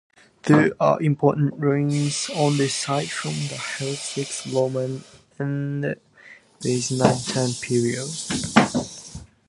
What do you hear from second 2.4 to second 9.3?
the site from the Hellenistic, Roman, and Byzantine periods.